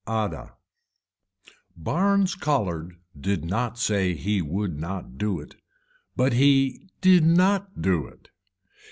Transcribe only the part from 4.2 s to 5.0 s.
would